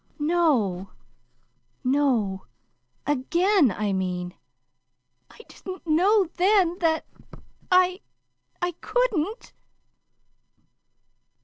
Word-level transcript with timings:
"No, 0.17 0.89
no; 1.83 2.47
AGAIN, 3.05 3.69
I 3.69 3.93
mean. 3.93 4.33
I 5.29 5.41
didn't 5.47 5.85
know 5.85 6.25
then 6.37 6.79
that 6.79 7.05
I 7.69 8.01
I 8.63 8.71
couldn't." 8.81 9.53